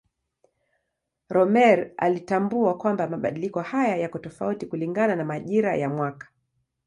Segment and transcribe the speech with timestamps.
[1.29, 6.27] Rømer alitambua kwamba mabadiliko haya yako tofauti kulingana na majira ya mwaka.